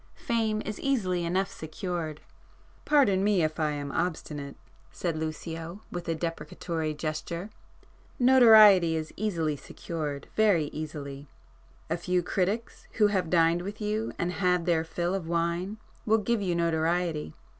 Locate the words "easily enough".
0.79-1.51